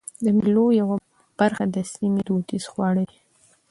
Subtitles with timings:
[0.23, 0.95] د مېلو یوه
[1.39, 3.19] برخه د سیمي دودیز خواړه دي.